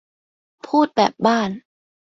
[0.67, 1.49] พูดแบบบ้าน